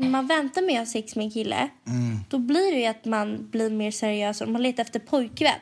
[0.00, 1.68] man väntar med att ha sex med en kille,
[2.28, 5.54] då blir det att man blir mer seriös och man letar efter pojkvän.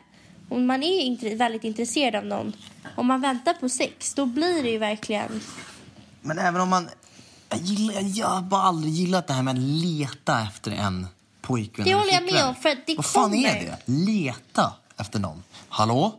[0.48, 2.52] Om man är int- väldigt intresserad av någon,
[2.96, 5.40] om man väntar på sex, då blir det verkligen...
[6.22, 6.88] Men även om man...
[7.50, 11.06] Jag, gillar, jag har bara aldrig gillat det här med att leta efter en
[11.40, 13.64] pojkvän Det håller jag med om, för det Vad fan är kommer.
[13.86, 13.92] det?
[13.92, 15.42] Leta efter någon.
[15.68, 16.14] Hallå?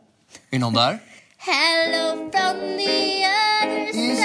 [0.52, 1.00] Är någon där?
[1.38, 3.26] Hello from the
[3.64, 4.20] other side.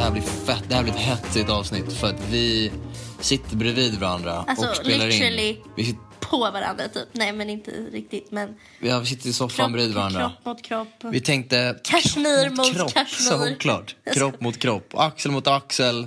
[0.00, 2.72] Det här blir fett, det här blir ett hetsigt avsnitt för att vi
[3.20, 5.56] sitter bredvid varandra Alltså och spelar in.
[5.76, 7.08] Vi sitter, på varandra typ.
[7.12, 10.20] Nej men inte riktigt men ja, vi sitter i soffan kropp, bredvid varandra.
[10.20, 10.88] kropp mot kropp.
[11.12, 11.80] Vi tänkte...
[11.84, 13.50] Kashmir mot kropp, Kashmir.
[13.50, 13.96] Såklart.
[14.14, 14.94] Kropp mot kropp.
[14.94, 16.06] Axel mot axel.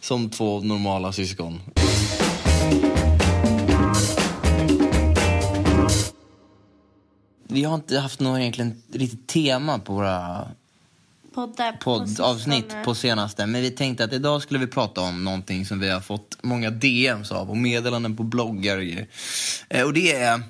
[0.00, 1.60] Som två normala syskon.
[7.48, 10.48] Vi har inte haft något egentligen riktigt tema på våra
[11.34, 12.84] Poddar på poddavsnitt sistone.
[12.84, 13.46] på senaste.
[13.46, 16.70] Men vi tänkte att idag skulle vi prata om någonting som vi har fått många
[16.70, 19.06] DMs av och meddelanden på bloggar och grejer.
[19.68, 20.42] Eh, Och det är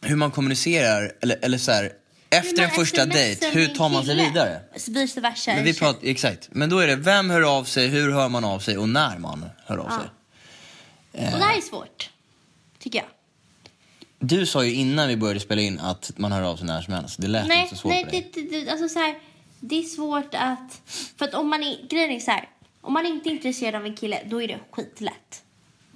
[0.00, 1.92] hur man kommunicerar, eller, eller så här,
[2.30, 4.60] efter en första dejt, hur tar man sig vidare?
[4.88, 5.54] Vice versa.
[5.54, 6.48] Men vi pratar, exakt.
[6.52, 9.18] Men då är det vem hör av sig, hur hör man av sig och när
[9.18, 10.08] man hör av sig.
[11.12, 12.10] Och det här är svårt.
[12.78, 13.06] Tycker jag.
[14.18, 16.94] Du sa ju innan vi började spela in att man hör av sig när som
[16.94, 17.16] helst.
[17.20, 18.30] Det lät Nej, inte så svårt nej för dig.
[18.34, 19.14] det, det, alltså så här,
[19.68, 20.80] det är svårt att...
[21.16, 22.48] För att om man är, grejen är så här,
[22.80, 25.42] om man inte är intresserad av en kille, då är det skitlätt.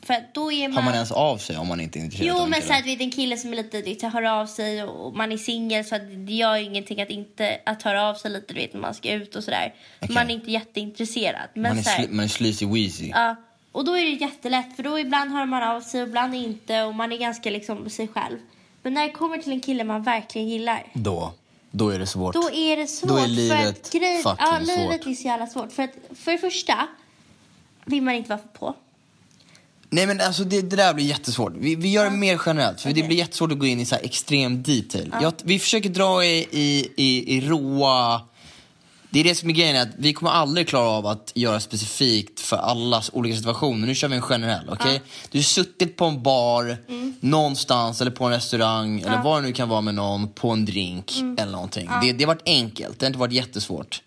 [0.02, 0.76] För att då är man...
[0.76, 2.66] Har man ens av sig om man inte är intresserad av Jo, en men kille?
[2.68, 5.16] så här, du vet en kille som är lite, du vet, hör av sig och
[5.16, 8.54] man är singel så att det gör ingenting att inte att höra av sig lite,
[8.54, 9.74] du vet, när man ska ut och sådär.
[10.00, 10.14] Okej.
[10.14, 11.48] Man är inte jätteintresserad.
[11.54, 13.08] Men man, är så här, sli, man är sleazy weezy.
[13.08, 13.36] Ja,
[13.72, 16.82] och då är det jättelätt för då ibland hör man av sig och ibland inte
[16.82, 18.38] och man är ganska liksom sig själv.
[18.82, 21.32] Men när det kommer till en kille man verkligen gillar Då,
[21.70, 22.34] då är det svårt.
[22.34, 23.08] då är det svårt.
[23.08, 25.10] Då är för livet att grej, fucking ja, livet svårt.
[25.10, 25.72] är så jävla svårt.
[25.72, 26.88] För att för det första
[27.84, 28.74] vill man inte vara för på.
[29.90, 31.52] Nej men alltså det, det där blir jättesvårt.
[31.56, 33.06] Vi, vi gör det mer generellt för det Okej.
[33.06, 35.14] blir jättesvårt att gå in i så här extrem detail.
[35.22, 38.20] Jag, vi försöker dra i, i, i, i råa...
[39.12, 42.40] Det är det som är grejen, att vi kommer aldrig klara av att göra specifikt
[42.40, 43.86] för allas olika situationer.
[43.86, 45.02] Nu kör vi en generell, okej?
[45.30, 46.76] Du har suttit på en bar,
[47.20, 50.64] någonstans, eller på en restaurang, eller vad det nu kan vara med någon, på en
[50.64, 51.90] drink eller någonting.
[52.02, 54.02] Det, det har varit enkelt, det har inte varit jättesvårt.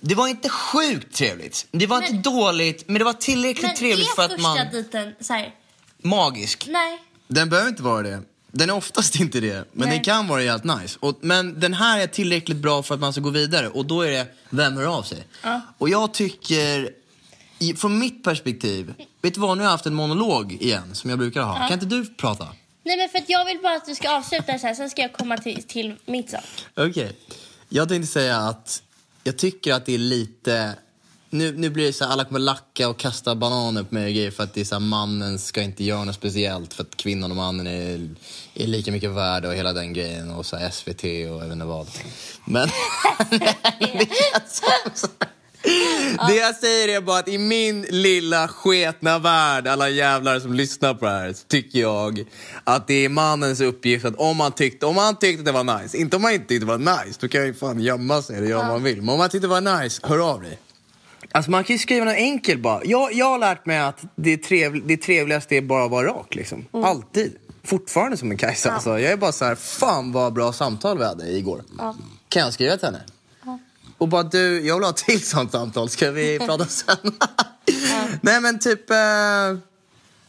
[0.00, 1.66] Det var inte sjukt trevligt.
[1.70, 4.48] Det var Men- inte dåligt, men det var tillräckligt Men trevligt är för att första
[4.48, 4.58] man...
[4.72, 5.54] dejten så här,
[6.02, 6.66] Magisk.
[6.68, 6.98] nej.
[7.28, 8.20] Den behöver inte vara det.
[8.52, 9.96] Den är oftast inte det, men Nej.
[9.96, 10.98] den kan vara helt nice.
[11.00, 14.02] Och, men den här är tillräckligt bra för att man ska gå vidare och då
[14.02, 15.24] är det vem hör av sig.
[15.78, 16.90] Och jag tycker,
[17.58, 21.10] i, från mitt perspektiv, vet du vad, nu har jag haft en monolog igen som
[21.10, 21.54] jag brukar ha.
[21.54, 22.48] Kan inte du prata?
[22.84, 25.02] Nej men för att jag vill bara att du ska avsluta så här, sen ska
[25.02, 26.44] jag komma till, till mitt sak.
[26.76, 27.16] Okej.
[27.68, 28.82] Jag tänkte säga att
[29.24, 30.74] jag tycker att det är lite...
[31.32, 34.12] Nu, nu blir det så här, alla kommer lacka och kasta bananer på mig och
[34.12, 36.96] grejer för att det är så här, mannen ska inte göra något speciellt för att
[36.96, 38.08] kvinnan och mannen är,
[38.54, 41.52] är lika mycket värda och hela den grejen och så här, SVT och jag vet
[41.52, 41.88] inte vad.
[42.44, 42.68] Men
[43.30, 45.10] det känns som.
[46.28, 50.94] Det jag säger är bara att i min lilla sketna värld, alla jävlar som lyssnar
[50.94, 52.24] på det här, så tycker jag
[52.64, 55.80] att det är mannens uppgift att om man tyckte, om man tyckte att det var
[55.82, 58.22] nice, inte om man inte tyckte det var nice, då kan jag ju fan gömma
[58.22, 59.00] sig eller göra vad man vill.
[59.02, 60.58] Men om man tyckte det var nice, hör av dig.
[61.32, 62.84] Alltså man kan ju skriva något enkelt bara.
[62.84, 66.34] Jag, jag har lärt mig att det, trevl, det trevligaste är bara att vara rak
[66.34, 66.66] liksom.
[66.72, 67.36] Alltid.
[67.64, 68.70] Fortfarande som en Kajsa.
[68.70, 71.62] Alltså, jag är bara så här, fan vad bra samtal vi hade igår.
[72.28, 73.02] Kan jag skriva till henne?
[73.98, 75.88] Och bara du, jag vill ha ett till sånt samtal.
[75.88, 76.96] Ska vi prata sen?
[78.20, 78.96] Nej men typ eh,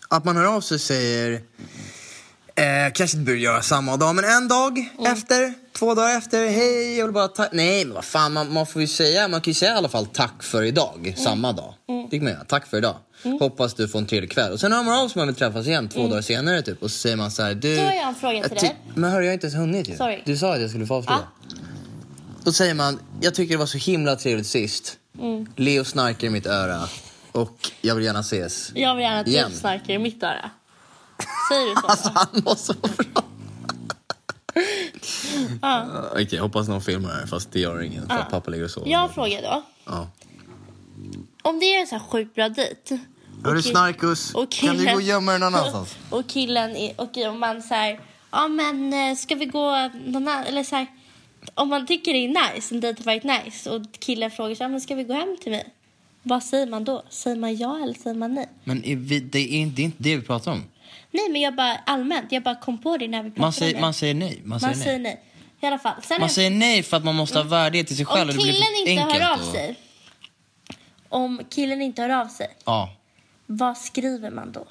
[0.07, 1.41] att man hör av sig och säger
[2.61, 6.47] Eh, kanske inte borde göra samma dag, men en dag efter, två dagar efter.
[6.47, 7.47] Hej, jag vill bara ta...
[7.51, 9.89] Nej, men vad fan, man, man får ju säga, man kan ju säga i alla
[9.89, 11.73] fall tack för idag, samma dag.
[12.11, 12.95] Det kan man göra, tack för idag.
[13.39, 14.51] Hoppas du får en trevlig kväll.
[14.51, 16.83] Och sen hör man av sig man vill träffas igen två dagar senare typ.
[16.83, 17.75] Och så säger man så här, du...
[17.75, 18.75] Då har jag en fråga till ty- dig.
[18.95, 19.97] Men hörru, jag har inte ens hunnit ju.
[19.97, 20.21] Sorry.
[20.25, 21.27] Du sa att jag skulle få avsluta.
[22.43, 24.97] Då säger man, jag tycker det var så himla trevligt sist.
[25.55, 26.81] Leo snarkar i mitt öra.
[27.31, 28.71] Och jag vill gärna ses.
[28.75, 29.51] Jag vill gärna att Igen.
[29.51, 30.49] du snarkar i mitt öra.
[31.49, 31.87] Säger du så?
[31.87, 33.23] Alltså han måste vara bra.
[36.21, 38.71] Okej, hoppas någon filmar det här fast det gör ingen för att pappa ligger och
[38.71, 38.91] sover.
[38.91, 39.63] Jag har en fråga då.
[39.85, 40.07] Ja.
[41.43, 42.99] Om det är en så här sjukt bra dejt.
[43.43, 45.95] Hörru Snarkus, och kan du killen- gå och gömma dig någon annanstans?
[46.09, 47.99] och killen, är, och om man säger
[48.31, 50.87] ja men eh, ska vi gå någon annan, eller så här,
[51.53, 54.63] om man tycker det är nice, en dejt har varit nice och killen frågar så
[54.63, 55.73] här, men ska vi gå hem till mig?
[56.23, 57.03] Vad säger man då?
[57.09, 58.49] Säger man ja eller säger man nej?
[58.63, 60.63] Men är vi, det, är, det är inte det vi pratar om.
[61.11, 63.53] Nej men jag bara allmänt, jag bara kom på det när vi pratade Man om
[63.53, 63.81] säger, det.
[63.81, 64.41] man säger nej.
[64.43, 64.85] Man säger man nej.
[64.85, 65.21] säger nej.
[65.61, 65.93] I alla fall.
[66.03, 68.21] Sen Man är- säger nej för att man måste ha värdighet till sig själv.
[68.21, 69.75] om och det blir killen inte hör av och- sig.
[71.09, 72.93] Om killen inte hör av sig, Ja.
[73.45, 74.65] vad skriver man då?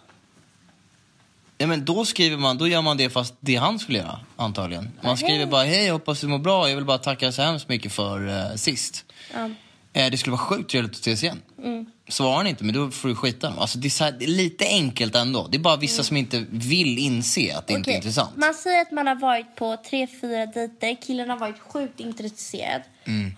[1.58, 4.90] Ja, men då skriver man, då gör man det fast det han skulle göra, antagligen.
[5.02, 7.68] Man skriver bara, hej, jag hoppas du mår bra, jag vill bara tacka så hemskt
[7.68, 9.04] mycket för eh, sist.
[9.34, 9.50] Ja.
[9.92, 11.42] Eh, det skulle vara sjukt trevligt att ses igen.
[11.64, 11.86] Mm.
[12.08, 13.54] Svarar han inte, men då får du skita.
[13.58, 15.46] Alltså, det, är så här, det är lite enkelt ändå.
[15.50, 18.36] Det är bara vissa som inte vill inse att det inte är intressant.
[18.36, 20.96] Man säger att man har varit på tre, fyra dejter.
[21.02, 22.82] Killen har varit sjukt intresserad.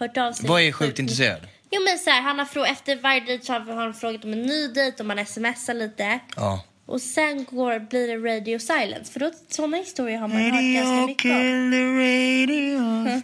[0.00, 0.44] Hört av sig.
[0.44, 0.52] Mm.
[0.52, 1.40] Vad är sjukt intresserad?
[1.70, 4.42] Jo men så här, han har frå- efter varje dejt har han frågat om en
[4.42, 6.20] ny dejt och man smsar lite.
[6.36, 6.64] Ja.
[6.86, 9.12] Och sen går, blir det radio silence.
[9.12, 11.32] För då, såna historier har man hört ganska mycket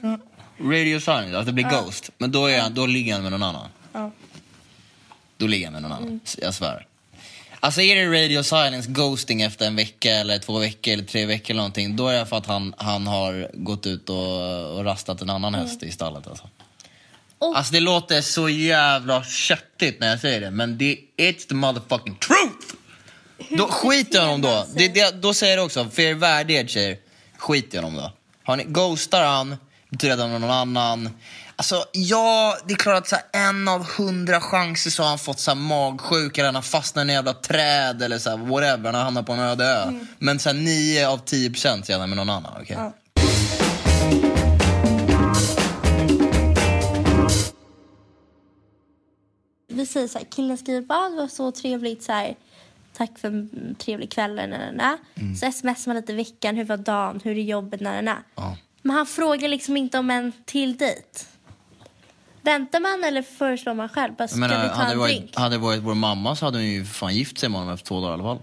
[0.02, 0.18] om.
[0.60, 2.10] Radio silence, att det blir ghost.
[2.18, 3.68] Men då, är han, då ligger han med någon annan.
[3.92, 4.10] Ja.
[5.36, 6.04] Då ligger han med någon Mm.
[6.04, 6.20] annan.
[6.38, 6.86] Jag svär.
[7.60, 11.50] Alltså är det radio silence, ghosting efter en vecka eller två veckor eller tre veckor
[11.50, 11.96] eller någonting.
[11.96, 15.54] Då är det för att han, han har gått ut och, och rastat en annan
[15.54, 16.44] häst i stallet alltså.
[16.44, 16.52] Mm.
[17.38, 20.50] Och- Alltså det låter så jävla köttigt när jag säger det.
[20.50, 22.74] Men det it's the motherfucking truth!
[23.58, 24.66] Då skit i honom då.
[24.74, 26.98] Det, det, då säger jag också, för er värdighet tjejer,
[27.36, 28.12] skit i honom då.
[28.42, 29.56] Har ni, ghostar han,
[29.92, 31.10] har någon annan.
[31.56, 35.18] Alltså ja, det är klart att så här, en av hundra chanser så har han
[35.18, 38.36] fått så här, magsjuka eller han har fastnat i en jävla träd eller så här,
[38.36, 39.92] whatever, han har hamnat på en öde ö.
[40.18, 42.76] Men så här, nio av tio procent är han med någon annan, okej?
[42.78, 42.92] Ja.
[49.68, 52.36] Vi säger så här, killen skriver bara "Ah, det var så trevligt så här.
[52.96, 54.34] Tack för en trevlig kväll.
[54.34, 54.98] Na, na, na.
[55.14, 55.36] Mm.
[55.36, 56.56] Så smsar man lite veckan.
[56.56, 57.20] Hur var dagen?
[57.24, 57.80] Hur är jobbet?
[57.80, 58.16] Na, na, na.
[58.34, 58.56] Ja.
[58.82, 61.02] Men han frågar liksom inte om en till dejt.
[62.42, 64.14] Väntar man eller föreslår man själv?
[64.14, 65.36] Bara, ska Jag menar, vi ta hade, det varit, drink?
[65.36, 67.86] hade det varit vår mamma så hade hon ju fan gift sig med honom efter
[67.86, 68.38] två dagar i alla fall.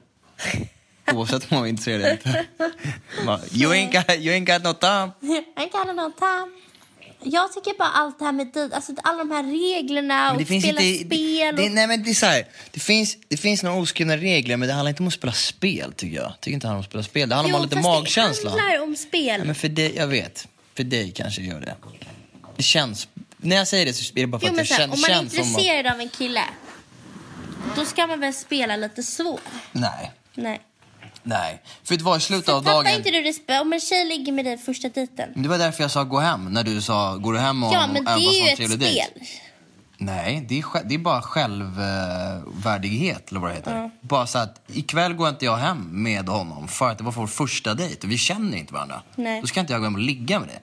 [1.16, 2.46] Oavsett om hon var intresserad eller inte.
[3.26, 5.12] Bara, you, ain't got, you ain't got no time.
[5.58, 6.52] I got no time.
[7.28, 10.82] Jag tycker bara allt det här med dejt, alltså alla de här reglerna och spela
[10.82, 11.54] inte, spel.
[11.54, 11.62] Och...
[11.62, 14.68] det, nej men det är så här, det finns, det finns några oskrivna regler men
[14.68, 16.34] det handlar inte om att spela spel tycker jag.
[16.40, 17.30] Tycker inte handlar om att spela spel.
[17.30, 18.56] Det handlar om att ha lite fast magkänsla.
[18.56, 19.38] Det handlar om spel.
[19.38, 20.48] Nej, men för dig, jag vet.
[20.76, 21.76] För dig kanske det gör det.
[22.56, 23.08] Det känns,
[23.38, 25.12] när jag säger det så är det bara för Jo, att det känns, om man
[25.12, 26.44] är intresserad av en kille,
[27.76, 29.40] då ska man väl spela lite svår?
[29.72, 30.62] Nej, Nej.
[31.26, 31.62] Nej.
[31.84, 32.98] För det var i slutet av Tappar dagen.
[32.98, 33.62] inte du respekt?
[33.62, 35.30] Om en tjej ligger med dig första dejten.
[35.36, 37.88] Det var därför jag sa gå hem, när du sa går du hem och Ja,
[37.88, 39.06] men det är ju ett trevlig dejt?
[39.12, 39.24] spel.
[39.98, 43.92] Nej, det är, det är bara självvärdighet eller vad det heter.
[44.02, 47.28] Bara så att ikväll går inte jag hem med honom för att det var vår
[47.28, 49.02] första dejt och vi känner inte varandra.
[49.16, 49.42] Nej.
[49.42, 50.60] Då ska inte jag gå hem och ligga med det.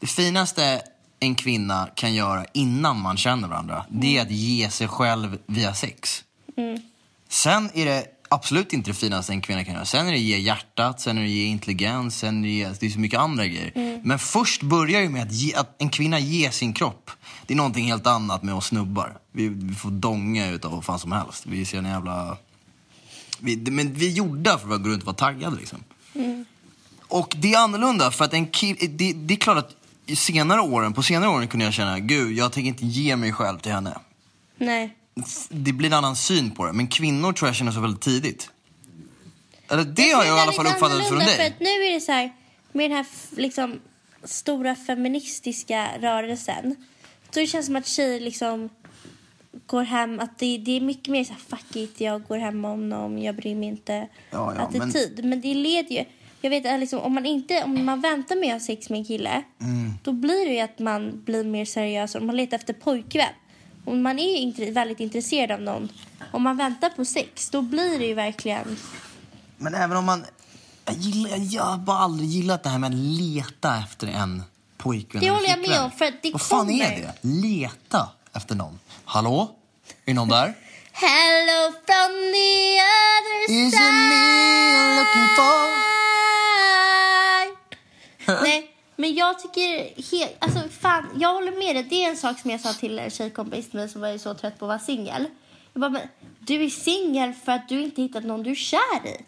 [0.00, 0.82] Det finaste
[1.20, 5.74] en kvinna kan göra innan man känner varandra, det är att ge sig själv via
[5.74, 6.24] sex.
[7.28, 9.84] Sen är det absolut inte det finaste en kvinna kan göra.
[9.84, 12.86] Sen är det ge hjärtat, sen är det ge intelligens, sen är det, ge, det
[12.86, 14.00] är så mycket andra grejer.
[14.04, 17.10] Men först börjar det med att, ge, att en kvinna ger sin kropp.
[17.46, 19.18] Det är någonting helt annat med oss snubbar.
[19.32, 21.46] Vi, vi får donga utav vad fan som helst.
[21.46, 22.36] Vi är så jävla...
[23.38, 25.84] Vi, men vi är gjorda för att gå runt och vara taggade liksom.
[27.08, 29.76] Och det är annorlunda för att en kill, det, det är klart att
[30.18, 33.58] senare åren, på senare åren kunde jag känna, gud jag tänker inte ge mig själv
[33.58, 33.98] till henne.
[34.58, 34.96] Nej.
[35.48, 36.72] Det blir en annan syn på det.
[36.72, 38.50] Men kvinnor tror jag känner så väldigt tidigt.
[39.68, 41.46] Eller det har jag i alla fall uppfattat från annorlunda, För dig.
[41.46, 42.32] att nu är det så här,
[42.72, 43.80] med den här liksom,
[44.24, 46.76] stora feministiska rörelsen.
[47.30, 48.68] Så det känns som att tjejer liksom
[49.66, 52.60] går hem, att det, det är mycket mer så här, fuck it, jag går hem
[52.60, 54.08] med honom, jag bryr mig inte.
[54.30, 55.24] Ja, ja, attityd.
[55.24, 55.40] Men...
[55.40, 56.04] det leder ju,
[56.40, 58.98] jag vet att liksom, om man inte, om man väntar med att ha sex med
[58.98, 59.92] en kille, Mm.
[60.02, 63.26] då blir det ju att man blir mer seriös och man letar efter pojkvän.
[63.84, 65.88] Om man är inte, väldigt intresserad av någon,
[66.32, 68.76] om man väntar på sex, då blir det ju verkligen
[69.56, 70.24] Men även om man...
[70.84, 74.42] Jag, gillar, jag har bara aldrig gillat det här med att leta efter en
[74.78, 76.84] pojkvän Det håller jag med om, för att det Vad fan kommer.
[76.84, 77.14] är det?
[77.28, 78.78] Leta efter någon.
[79.04, 79.50] Hallå?
[80.04, 80.54] Är någon där?
[80.92, 83.92] Hello from the other Is it side.
[83.92, 84.14] me
[84.72, 85.70] you're looking for?
[88.42, 88.69] Nej,
[89.00, 89.94] Men jag tycker...
[90.02, 91.82] He- alltså, fan, jag håller med dig.
[91.82, 94.34] Det är en sak som jag sa till en tjejkompis till mig som var så
[94.34, 95.26] trött på att vara singel.
[95.72, 96.02] Jag bara, men
[96.38, 99.24] du är singel för att du inte hittat någon du är kär i.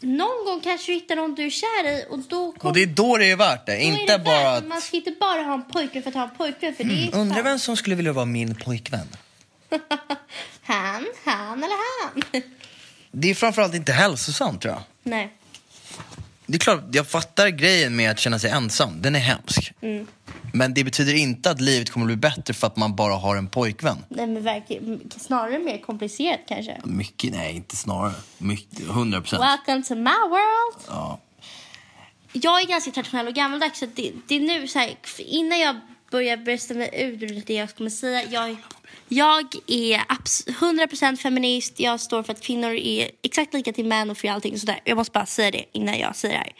[0.00, 2.70] Någon gång kanske du hittar någon du är kär i och då kommer...
[2.70, 3.82] Och det är då det är värt det.
[3.82, 4.66] Inte det bara värt- att...
[4.66, 7.14] Man ska inte bara ha en pojkvän för att ha en pojkvän för det är
[7.16, 9.06] Undrar fan- vem som skulle vilja vara min pojkvän?
[10.62, 12.42] Han, han eller han.
[13.10, 14.82] Det är framförallt inte hälsosamt tror jag.
[15.02, 15.32] Nej.
[16.46, 19.02] Det är klart, jag fattar grejen med att känna sig ensam.
[19.02, 19.72] Den är hemsk.
[19.80, 20.06] Mm.
[20.52, 23.46] Men det betyder inte att livet kommer bli bättre för att man bara har en
[23.46, 24.04] pojkvän.
[24.08, 26.80] Nej, men verkligen, snarare mer komplicerat kanske.
[26.84, 28.12] Mycket, nej inte snarare.
[28.38, 29.42] Mycket, 100 procent.
[29.42, 30.84] Welcome to my world.
[30.88, 31.20] Ja.
[32.32, 33.78] Jag är ganska traditionell och gammaldags.
[33.78, 37.90] Så det, det är nu så här, innan jag börjar mig ut det jag kommer
[37.90, 38.22] säga.
[38.30, 38.56] Jag,
[39.16, 41.80] jag är 100% feminist.
[41.80, 44.58] Jag står för att kvinnor är exakt lika till män och för allting.
[44.58, 44.80] Sådär.
[44.84, 46.52] Jag måste bara säga det innan jag säger det här.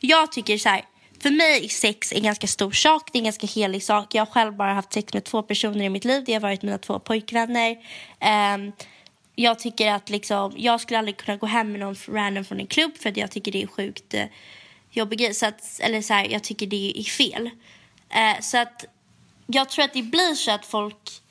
[0.00, 0.84] Jag tycker så här.
[1.20, 3.10] För mig är sex en ganska stor sak.
[3.12, 4.14] Det är en ganska helig sak.
[4.14, 6.22] Jag har själv bara haft sex med två personer i mitt liv.
[6.26, 7.76] Det har varit mina två pojkvänner.
[8.54, 8.72] Um,
[9.34, 12.66] jag tycker att liksom, jag skulle aldrig kunna gå hem med någon random från en
[12.66, 14.24] klubb för att jag tycker det är sjukt eh,
[14.90, 15.34] jobbig grej.
[15.34, 17.50] Så att, eller så här, jag tycker det är fel.
[18.10, 18.84] Eh, så att
[19.46, 21.23] jag tror att det blir så att folk...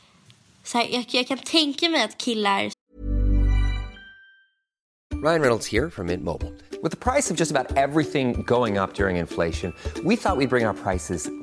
[0.64, 2.72] Så här, jag, jag kan tänka mig att killar
[5.24, 6.52] Ryan Reynolds här från Mint Mobile.
[6.84, 10.48] Med priset på nästan allt som går upp under inflationen, trodde vi att vi skulle
[10.48, 11.43] bring våra priser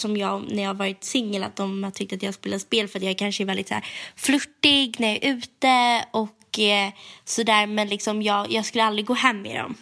[0.00, 2.98] Som jag när jag varit singel att de har tyckt att jag spelar spel för
[2.98, 6.92] att jag kanske är väldigt så här flörtig när jag är ute och eh,
[7.24, 7.66] sådär.
[7.66, 9.74] Men liksom jag, jag skulle aldrig gå hem med dem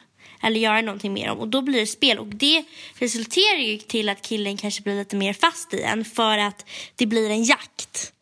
[0.42, 1.38] eller göra någonting med dem.
[1.38, 2.18] Och då blir det spel.
[2.18, 2.64] Och det
[2.98, 7.06] resulterar ju till att killen kanske blir lite mer fast i en för att det
[7.06, 8.12] blir en jakt.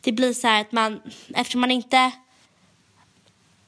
[0.00, 1.00] Det blir så här att man,
[1.34, 2.12] eftersom man inte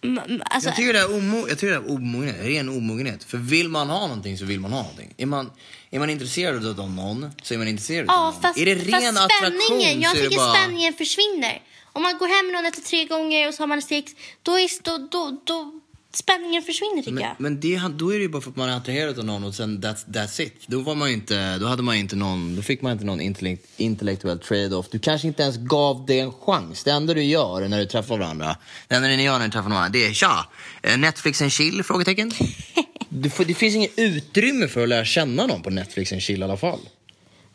[0.03, 3.25] Alltså, Jag tycker det är, omo- jag tycker det är omogenhet, ren omogenhet.
[3.25, 5.15] För vill man ha någonting så vill man ha någonting.
[5.17, 5.51] Är man,
[5.91, 8.43] är man intresserad av någon så är man intresserad Ja, av någon.
[8.43, 10.55] fast, är det ren fast attraktion spänningen, jag tycker bara...
[10.55, 11.63] spänningen försvinner.
[11.93, 14.13] Om man går hem med någon efter tre gånger och så har man sex,
[14.43, 15.78] då är då, då, då
[16.19, 17.35] spänningen försvinner tycker Men, jag.
[17.39, 19.55] men det, då är det ju bara för att man är attraherad av någon och
[19.55, 20.55] sen that's, that's it.
[20.67, 23.67] Då, var man inte, då hade man inte någon, då fick man inte någon intellekt,
[23.77, 24.87] intellektuell trade-off.
[24.91, 26.85] Du kanske inte ens gav det en chans.
[26.85, 28.57] Det enda du gör när du träffar varandra,
[28.89, 30.47] det enda ni gör när ni träffar varandra, det är tja,
[30.83, 31.83] eh, Netflix and chill?
[31.83, 32.31] Frågetecken.
[33.33, 36.45] Får, det finns inget utrymme för att lära känna någon på Netflix and chill i
[36.45, 36.81] alla fall.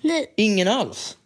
[0.02, 1.18] Nej, Ingen alls.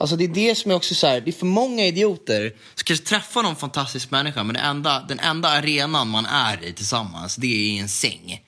[0.00, 2.84] Alltså det är det som är också så här, det är för många idioter som
[2.84, 7.46] kanske träffar någon fantastisk människa men enda, den enda arenan man är i tillsammans det
[7.46, 8.44] är i en säng.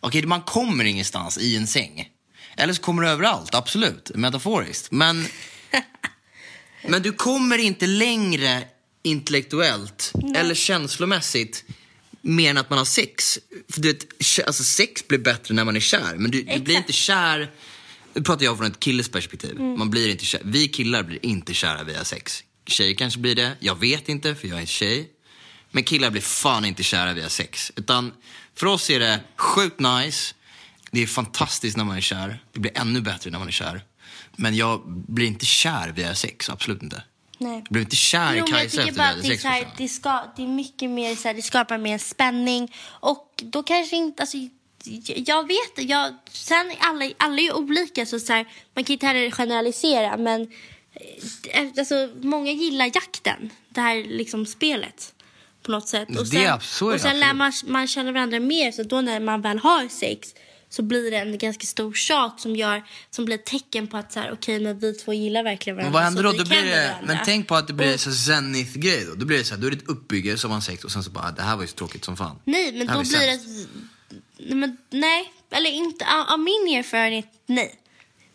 [0.00, 2.08] Okej, man kommer ingenstans i en säng.
[2.56, 4.90] Eller så kommer du överallt, absolut, metaforiskt.
[4.90, 5.26] Men,
[6.82, 8.64] men du kommer inte längre
[9.02, 11.64] intellektuellt eller känslomässigt
[12.20, 13.38] mer än att man har sex.
[13.68, 14.06] För du vet,
[14.46, 17.50] alltså sex blir bättre när man är kär, men du, du blir inte kär
[18.16, 19.60] nu pratar jag från ett killes perspektiv.
[19.60, 20.40] Man blir inte kär.
[20.44, 22.44] Vi killar blir inte kära via sex.
[22.66, 23.52] Tjejer kanske blir det.
[23.60, 25.10] Jag vet inte, för jag är tjej.
[25.70, 27.72] Men killar blir fan inte kära via sex.
[27.76, 28.12] Utan
[28.54, 30.34] för oss är det sjukt nice.
[30.90, 32.42] Det är fantastiskt när man är kär.
[32.52, 33.84] Det blir ännu bättre när man är kär.
[34.36, 37.02] Men jag blir inte kär via sex, absolut inte.
[37.38, 37.54] nej.
[37.54, 39.68] Jag blev inte kär i Jo, jag Kajsa efter bara hade det är, så här,
[39.76, 43.96] det, ska, det är mycket mer så här, det skapar mer spänning och då kanske
[43.96, 44.36] inte, alltså
[45.26, 49.06] jag vet jag, sen alla, alla är ju olika så, så här, man kan inte
[49.06, 50.42] heller generalisera men
[51.50, 55.12] eh, alltså, många gillar jakten, det här liksom spelet
[55.62, 56.08] på något sätt.
[56.08, 58.72] Och Det sen, är så är och det sen lär man, man känna varandra mer
[58.72, 60.34] så då när man väl har sex
[60.68, 64.12] så blir det en ganska stor sak som, gör, som blir ett tecken på att
[64.12, 65.98] så här, okej, men vi två gillar verkligen Men varandra.
[65.98, 66.44] vad händer så då?
[66.44, 69.14] då blir det, men tänk på att det blir Och- så zenith-grej då.
[69.14, 71.02] Då blir det så här, då är det ett uppbygge som man sex och sen
[71.04, 72.38] så bara, ah, det här var ju så tråkigt som fan.
[72.44, 73.40] Nej, men Det då blir det...
[74.38, 76.06] Men, nej, eller inte.
[76.28, 77.74] Av, min erfarenhet, nej.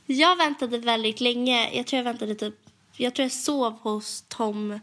[0.06, 1.70] Jag väntade väldigt länge.
[1.74, 2.56] Jag tror jag väntade typ...
[2.98, 4.80] jag tror jag sov hos Tom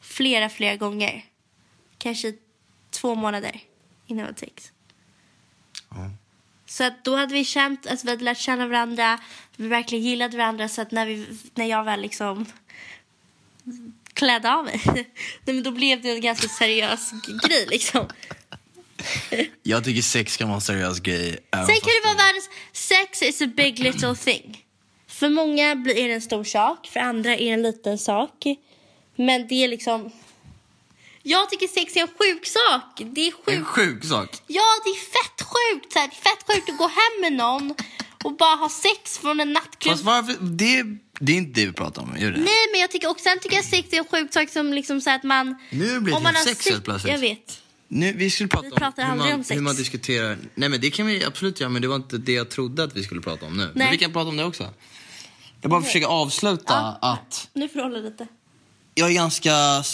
[0.00, 1.24] flera, flera gånger.
[1.98, 2.32] Kanske
[2.90, 3.60] två månader
[4.06, 4.72] innan vi hade sex.
[6.66, 9.18] Så att då hade vi känt, alltså vi hade lärt känna varandra,
[9.56, 12.46] vi verkligen gillade varandra så att när, vi, när jag väl liksom
[14.14, 14.80] klädde av mig,
[15.64, 17.12] då blev det en ganska seriös
[17.48, 18.06] grej liksom.
[19.62, 21.38] Jag tycker sex kan vara en seriös grej.
[21.52, 24.64] Sen kan det vara världens, sex is a big little thing.
[25.08, 28.44] För många är det en stor sak, för andra är det en liten sak.
[29.16, 30.10] Men det är liksom,
[31.22, 33.02] jag tycker sex är en sjuk sak.
[33.14, 34.42] Det är är en sjuk sak.
[34.46, 35.92] Ja, det är fett sjukt.
[35.92, 37.74] Så här, det är fett sjukt att gå hem med någon
[38.24, 39.92] och bara ha sex från en nattklubb.
[39.92, 40.36] Fast varför?
[40.40, 40.82] Det,
[41.20, 42.16] det är inte det vi pratar om.
[42.18, 42.38] Gör det?
[42.38, 45.00] Nej, men jag tycker också sen tycker jag sex är en sjuk sak som liksom
[45.00, 45.56] så att man...
[45.70, 47.12] Nu blir det om man har sex helt plötsligt.
[47.12, 47.62] Jag vet.
[47.94, 50.38] Nu, vi skulle prata Vi om, hur man, om hur man diskuterar.
[50.54, 52.96] Nej men det kan vi absolut göra, men det var inte det jag trodde att
[52.96, 53.62] vi skulle prata om nu.
[53.62, 53.88] Men Nej.
[53.90, 54.68] vi kan prata om det också.
[55.60, 58.26] Jag bara försöker avsluta att Nu får du hålla lite.
[58.94, 59.50] jag är ganska,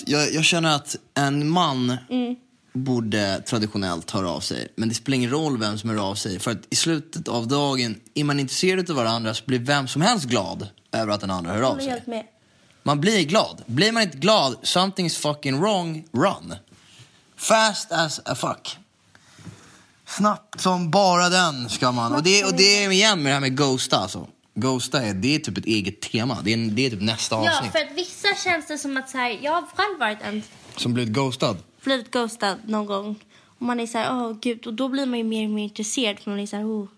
[0.06, 1.96] jag, jag känner att en man
[2.72, 4.68] borde traditionellt höra av sig.
[4.76, 6.38] Men det spelar ingen roll vem som hör av sig.
[6.38, 10.02] För att i slutet av dagen, är man intresserad av varandra så blir vem som
[10.02, 12.02] helst glad över att den andra hör av sig.
[12.06, 12.24] med.
[12.82, 13.62] Man blir glad.
[13.66, 16.54] Blir man inte glad, something's fucking wrong, run.
[17.38, 18.78] Fast as a fuck.
[20.06, 22.14] Snabbt som bara den ska man.
[22.14, 24.26] Och det, och det är igen med det här med ghosta alltså.
[24.54, 26.38] Ghosta är, det är typ ett eget tema.
[26.44, 27.72] Det är, det är typ nästa Ja, avsnitt.
[27.72, 30.42] för att vissa känns det som att så här, jag har själv varit en
[30.76, 31.56] Som blivit ghostad.
[31.84, 33.24] blivit ghostad någon gång.
[33.58, 34.66] Och man är så här, åh gud.
[34.66, 36.18] Och då blir man ju mer och mer intresserad.
[36.18, 36.88] För man är så här, oh,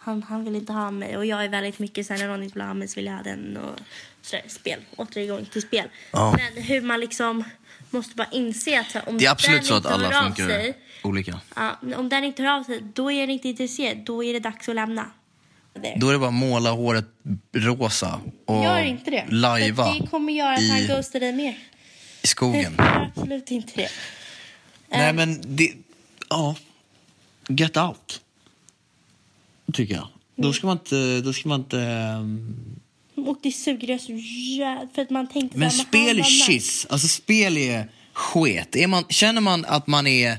[0.00, 1.16] han, han vill inte ha mig.
[1.16, 3.06] Och jag är väldigt mycket så här, när någon inte vill ha mig så vill
[3.06, 3.56] jag ha den.
[3.56, 3.78] Och
[4.22, 4.80] så där, spel.
[4.96, 5.88] Återgång till spel.
[6.12, 6.36] Ja.
[6.38, 7.44] Men hur man liksom
[7.90, 9.94] måste bara inse att så här, om Det är absolut den så att inte hör
[9.94, 11.40] alla av funkar sig, olika.
[11.56, 13.98] Ja, om den inte hör av sig, då är den inte intresserad.
[14.04, 15.10] Då är det dags att lämna.
[15.74, 15.94] There.
[15.96, 17.04] Då är det bara måla håret
[17.52, 19.26] rosa och Gör inte det.
[19.28, 21.58] lajva För det kommer göra att han i, ghostar dig mer.
[22.22, 22.74] i skogen.
[22.78, 23.90] Gör absolut inte det.
[24.88, 25.72] Nej men det,
[26.28, 26.56] ja.
[27.48, 28.20] Get out.
[29.72, 30.08] Tycker jag.
[30.36, 32.16] Då ska man inte, då ska man inte...
[33.16, 34.88] Och det suger så jävla...
[34.94, 36.86] För att man tänkte Men spel är kiss.
[36.90, 38.76] Alltså spel är sket.
[38.76, 40.36] Är man, känner man att man är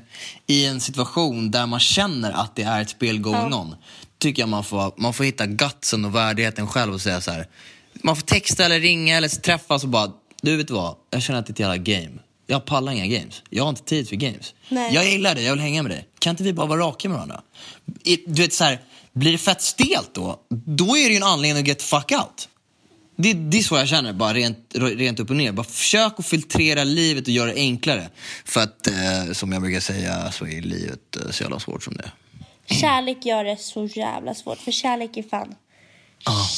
[0.47, 3.75] i en situation där man känner att det är ett spel going on.
[4.17, 7.47] Tycker jag man får, man får hitta gutsen och värdigheten själv och säga så här.
[8.03, 11.45] Man får texta eller ringa eller träffas och bara, du vet vad, jag känner att
[11.45, 12.19] det är ett jävla game.
[12.47, 13.41] Jag pallar inga games.
[13.49, 14.53] Jag har inte tid för games.
[14.69, 14.93] Nej.
[14.93, 16.05] Jag gillar det, jag vill hänga med dig.
[16.19, 17.41] Kan inte vi bara vara raka med varandra?
[18.03, 18.79] I- Du vet så här,
[19.13, 22.47] blir det fett stelt då, då är det ju en anledning att get fuck out.
[23.15, 25.51] Det, det är så jag känner, bara rent, rent upp och ner.
[25.51, 28.09] Bara försök att filtrera livet och göra det enklare.
[28.45, 31.93] För att, eh, som jag brukar säga, så är livet eh, så jävla svårt som
[31.97, 32.11] det är.
[32.75, 34.57] Kärlek gör det så jävla svårt.
[34.57, 35.55] För kärlek är fan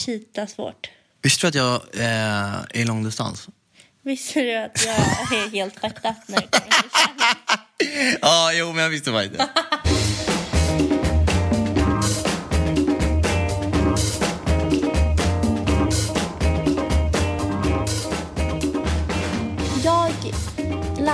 [0.05, 0.89] skita svårt.
[1.21, 3.47] Visste du att jag eh, är långdistans?
[4.03, 4.95] Visste du att jag
[5.39, 7.37] är helt fucked up när det kommer till kärlek?
[8.21, 9.49] Ja, jo, men jag visste faktiskt det.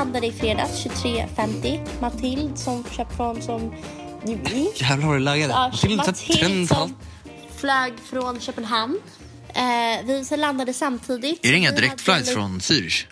[0.10, 1.80] Landade i fredags 23.50.
[2.02, 3.74] Matilda som köpt från som...
[4.76, 5.54] Jävlar vad du laggade.
[5.54, 5.72] Ja,
[6.06, 6.14] ta-
[6.76, 6.96] som
[7.58, 9.00] flög från Köpenhamn.
[9.54, 11.46] Eh, vi så landade samtidigt.
[11.46, 13.06] Är det inga Vi direktflights lite- från Zürich?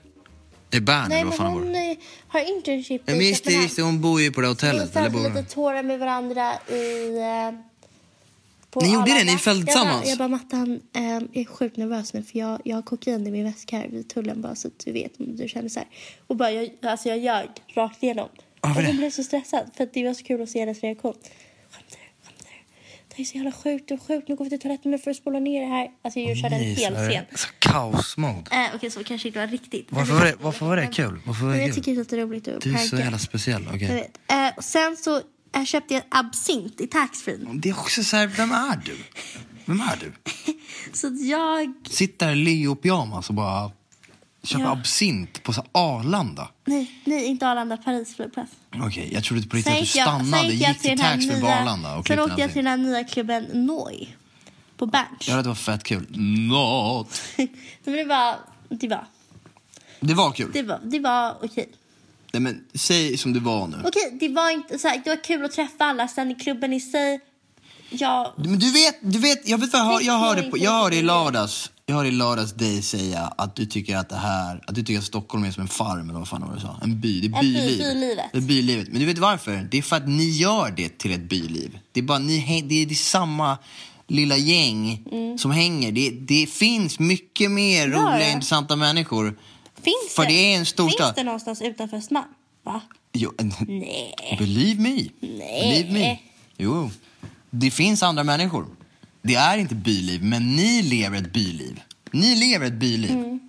[0.69, 1.89] Det är Bern Nej, eller vad fan hon var.
[1.91, 1.95] eh,
[2.27, 3.19] har internship i Köpenhamn.
[3.19, 4.93] visst, hon bor ju på det Vi hotellet.
[4.93, 7.17] Fällde bor lite tårar med varandra i...
[7.17, 7.66] Eh,
[8.71, 9.11] på Ni gjorde det?
[9.11, 9.31] Arlanda.
[9.33, 10.09] Ni följde Jag tillsammans?
[10.09, 13.31] Jag bara, Mattan, eh, jag är sjukt nervös nu för jag, jag har kokain i
[13.31, 15.87] min väska här vid tullen bara så att du vet om du känner så här.
[16.27, 18.29] Och bara, jag, alltså jag ljög rakt igenom.
[18.61, 18.87] Varför och det?
[18.87, 21.13] hon blev så stressad för att det var så kul att se hennes reaktion.
[21.71, 22.27] Skämtar du?
[22.27, 23.15] Skämtar du?
[23.15, 24.27] Det är så jävla sjukt och sjukt.
[24.27, 25.87] Nu går vi till toaletten nu för att spola ner det här.
[26.01, 27.25] Alltså jag körde en hel scen.
[27.31, 28.51] det- Så kaosmode.
[28.51, 29.87] Eh, Okej, så kanske inte var riktigt.
[29.89, 31.19] Varför var det, varför var det kul?
[31.25, 31.83] Varför var det jag kul?
[31.83, 33.67] tycker att det är roligt att Du är så jävla speciell.
[33.73, 33.87] okej.
[33.87, 34.17] Jag vet.
[34.51, 35.21] Eh, och sen så
[35.59, 37.37] eh, köpte jag absint i taxfree.
[37.53, 38.97] Det är också så här, vem är du?
[39.65, 40.13] Vem är du?
[40.93, 41.73] Så att jag...
[41.89, 43.71] Sitter i Leo-pyjamas och bara
[44.43, 44.71] köper Ja.
[44.71, 46.47] absint på så Arlanda.
[46.65, 48.51] Nej, nej, inte Arlanda, Paris flygplats.
[48.83, 51.47] Okej, jag trodde på riktigt att du jag, stannade, gick jag gick till taxfree på.
[51.47, 54.15] Arlanda och Sen åkte jag till den här nya klubben Noi.
[54.77, 55.27] På Berns.
[55.27, 56.05] Ja, det var fett kul.
[57.83, 58.35] Men det var...
[58.69, 59.05] Det var...
[59.99, 60.49] Det var kul.
[60.53, 61.69] Det var, det var okej.
[62.33, 63.77] Nej, men säg som det var nu.
[63.85, 66.07] Okej, det var inte så här, Det var kul att träffa alla.
[66.07, 67.19] Sen i klubben i sig...
[67.89, 68.33] Jag...
[68.37, 70.95] Men du vet, du vet, jag vet vad jag, hör- jag hörde, på, jag hörde
[70.95, 74.75] i lördags, jag hörde i lördags dig säga att du tycker att det här, att
[74.75, 76.77] du tycker att Stockholm är som en farm eller vad fan var det du sa?
[76.83, 77.77] En by, det är En by, byliv.
[77.79, 78.25] bylivet.
[78.31, 78.87] Det är bylivet.
[78.91, 79.67] Men du vet varför?
[79.71, 81.79] Det är för att ni gör det till ett byliv.
[81.91, 83.57] Det är bara, ni, häng- det är, det är samma
[84.07, 85.37] lilla gäng Mm.
[85.37, 85.91] som hänger.
[85.91, 89.37] Det, det finns mycket mer roliga, intressanta människor.
[89.87, 90.29] Finns För det?
[90.29, 92.27] det är en stor Finns det någonstans utanför Östermalm?
[92.63, 92.81] Va?
[93.13, 93.31] Jo,
[93.67, 94.35] Nej.
[94.39, 95.09] Believe me.
[95.19, 95.61] Nej.
[95.61, 96.19] Believe me.
[96.57, 96.89] Jo.
[97.49, 98.65] Det finns andra människor.
[99.21, 101.81] Det är inte byliv, men ni lever ett byliv.
[102.11, 103.11] Ni lever ett byliv.
[103.11, 103.39] Mm.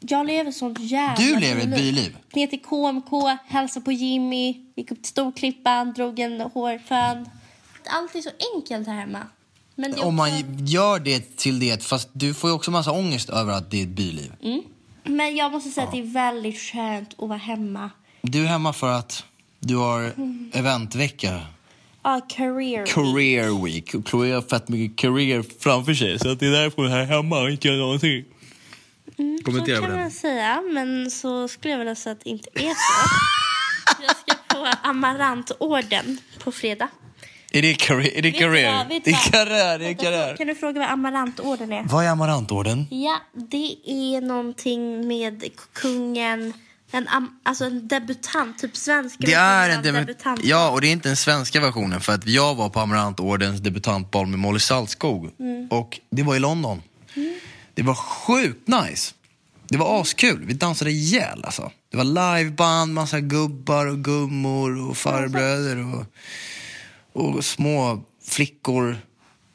[0.00, 2.16] Jag lever sånt jävla Du lever ett byliv.
[2.34, 7.28] Ner till KMK, hälsade på Jimmy, gick upp till Storklippan, drog en hårfön.
[7.86, 9.22] Allt är så enkelt här hemma.
[9.76, 10.10] Är Om också...
[10.10, 13.78] man gör det till det, fast du får ju också massa ångest över att det
[13.78, 14.32] är ett byliv.
[15.06, 17.90] Men jag måste säga att det är väldigt skönt att vara hemma.
[18.22, 19.24] Du är hemma för att
[19.60, 20.50] du har Mm.
[20.54, 21.40] eventvecka.
[22.02, 22.86] Ja, career.
[22.86, 23.94] Career week.
[23.94, 26.18] Och Chloe har fett mycket career framför sig.
[26.18, 28.24] Så att det är därför hon är här hemma och inte gör någonting.
[29.18, 32.48] Mm, så Kommentera kan man säga, men så skulle jag vilja säga att det inte
[32.54, 33.08] är så.
[34.06, 36.88] jag ska få Amarantorden på fredag.
[37.52, 38.18] Är det career?
[38.18, 38.86] Är det career?
[39.04, 40.36] Det är karriär, det är karriär.
[40.36, 41.82] Kan du fråga vad Amarantorden är?
[41.82, 42.86] Vad är amarantorden?
[42.90, 46.52] Ja, det är någonting med kungen.
[46.90, 47.08] En,
[47.42, 50.92] alltså en debutant, typ svensk Det är en version av debut- Ja, och det är
[50.92, 55.30] inte den svenska versionen för att jag var på Amarantordens debutantbal med Molly Saltskog.
[55.40, 55.68] Mm.
[55.68, 56.82] Och det var i London.
[57.74, 59.14] Det var sjukt nice.
[59.68, 60.44] Det var askul.
[60.46, 61.70] Vi dansade ihjäl alltså.
[61.90, 62.04] Det var
[62.38, 66.04] liveband, massa gubbar och gummor och farbröder och,
[67.16, 68.96] och små flickor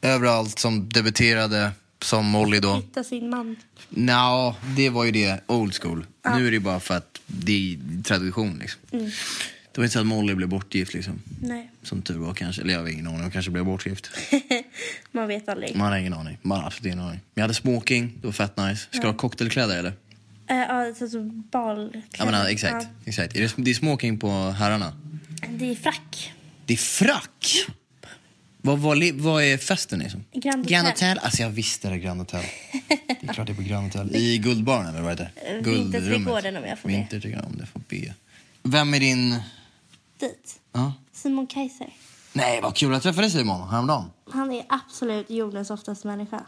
[0.01, 1.71] överallt som debuterade
[2.01, 2.75] som Molly då.
[2.75, 3.55] Hitta sin man.
[3.89, 6.05] Nja, det var ju det old school.
[6.35, 8.81] Nu är det bara för att det är tradition liksom.
[8.91, 9.11] Mm.
[9.71, 11.21] Det var inte så att Molly blev bortgift liksom.
[11.41, 12.61] Nej, Som tur var kanske.
[12.61, 13.21] Eller jag har ingen aning.
[13.21, 14.09] Hon kanske blev bortgift.
[15.11, 15.75] man vet aldrig.
[15.75, 16.37] Man har ingen aning.
[16.41, 17.19] Man har absolut ingen aning.
[17.33, 18.13] Men jag hade smoking.
[18.21, 18.87] Det var fett nice.
[18.91, 19.93] Ska du ha cocktailkläder eller?
[20.47, 22.01] Äh, ja, alltså bal.
[22.17, 22.87] Ja men ja, exakt.
[23.05, 23.35] exakt.
[23.35, 24.93] Är det, det är smoking på herrarna.
[25.41, 26.33] Ja, det är frack.
[26.71, 27.67] Det är frack!
[28.57, 30.25] Vad, vad, vad är festen liksom?
[30.33, 31.09] Grand Grand Hotel.
[31.09, 31.19] Hotel.
[31.25, 32.43] Alltså jag visste det, Grand Hotel.
[33.07, 34.15] Det är klart det är på Grand Hotel.
[34.15, 35.49] I Guldbaren eller vad heter det?
[35.49, 36.95] Eh, Vinterträdgården, om jag får be.
[36.95, 38.13] Vinterträdgården om det får be.
[38.63, 39.35] Vem är din...
[40.19, 40.59] Dit.
[40.73, 40.93] Ja?
[41.13, 41.89] Simon Kaiser.
[42.33, 42.91] Nej, vad kul.
[42.91, 44.09] Jag träffade Simon häromdagen.
[44.31, 46.45] Han är absolut jordens softaste människa.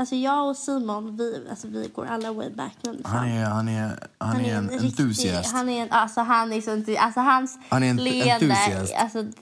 [0.00, 2.72] Alltså jag och Simon, vi, alltså vi går alla way back.
[2.82, 3.02] Men.
[3.04, 5.52] Han är, han är, han är en riktig- entusiast.
[5.52, 8.94] Han är en, alltså han är så alltså hans Han är en leende, entusiast.
[8.94, 9.32] alltså det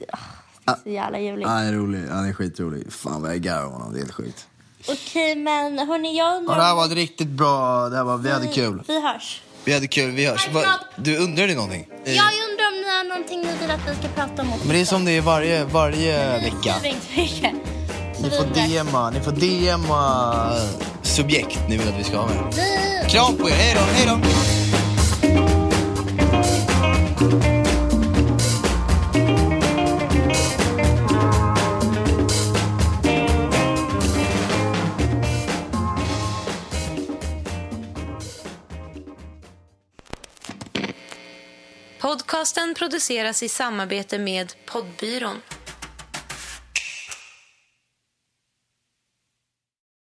[0.64, 1.48] det är så jävla ljuvligt.
[1.48, 2.08] Han är rolig.
[2.10, 2.92] Han är skitrolig.
[2.92, 3.92] Fan vad jag garvar honom.
[3.92, 4.46] Det är helt sjukt.
[4.88, 6.54] Okej men hörni jag undrar...
[6.54, 7.88] Ja, det här var ett riktigt bra...
[7.88, 8.82] Det här var, vi hade kul.
[8.88, 9.42] Vi hörs.
[9.64, 10.10] Vi hade kul.
[10.10, 10.48] Vi hörs.
[10.52, 10.64] Va,
[10.96, 11.88] du undrade någonting?
[12.04, 14.66] Eh, Jag undrar om ni har någonting ni vill att vi ska prata om också.
[14.66, 16.74] Men det är som det är varje, varje vecka.
[18.22, 18.44] Ni får.
[18.44, 20.54] DMa, ni får DMa
[21.02, 22.54] subjekt ni vill att vi ska ha med.
[23.10, 24.18] Kram på er, hej då, hej då!
[42.00, 45.36] Podcasten produceras i samarbete med Poddbyrån.